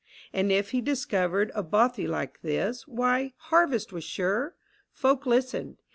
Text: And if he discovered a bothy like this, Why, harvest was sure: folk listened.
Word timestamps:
And 0.33 0.51
if 0.51 0.71
he 0.71 0.81
discovered 0.81 1.51
a 1.53 1.61
bothy 1.61 2.07
like 2.07 2.41
this, 2.41 2.87
Why, 2.87 3.33
harvest 3.37 3.93
was 3.93 4.03
sure: 4.03 4.55
folk 4.91 5.27
listened. 5.27 5.77